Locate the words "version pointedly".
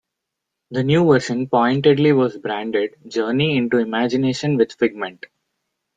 1.05-2.11